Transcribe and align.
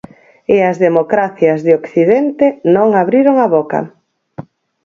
E 0.55 0.57
as 0.69 0.77
democracias 0.85 1.59
de 1.65 1.71
Occidente 1.81 2.47
non 2.75 2.87
abriron 3.01 3.35
a 3.45 3.47
boca. 3.55 3.79